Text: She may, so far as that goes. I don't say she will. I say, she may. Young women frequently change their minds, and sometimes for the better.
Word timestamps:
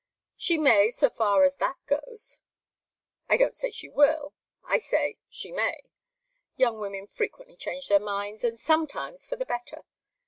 She 0.35 0.57
may, 0.57 0.89
so 0.89 1.11
far 1.11 1.43
as 1.43 1.57
that 1.57 1.77
goes. 1.85 2.39
I 3.29 3.37
don't 3.37 3.55
say 3.55 3.69
she 3.69 3.87
will. 3.87 4.33
I 4.63 4.79
say, 4.79 5.19
she 5.29 5.51
may. 5.51 5.77
Young 6.55 6.79
women 6.79 7.05
frequently 7.05 7.55
change 7.55 7.87
their 7.87 7.99
minds, 7.99 8.43
and 8.43 8.57
sometimes 8.59 9.27
for 9.27 9.35
the 9.35 9.45
better. 9.45 9.83